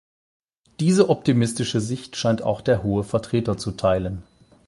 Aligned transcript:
Diese 0.79 1.09
optimistische 1.11 1.79
Sicht 1.79 2.15
scheint 2.15 2.41
auch 2.41 2.61
der 2.61 2.81
Hohe 2.81 3.03
Vertreter 3.03 3.55
zu 3.59 3.69
teilen. 3.73 4.23